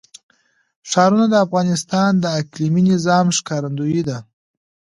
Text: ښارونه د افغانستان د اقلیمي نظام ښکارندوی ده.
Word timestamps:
ښارونه 0.89 1.25
د 1.29 1.35
افغانستان 1.45 2.11
د 2.19 2.25
اقلیمي 2.39 2.81
نظام 2.91 3.25
ښکارندوی 3.37 4.01
ده. 4.07 4.17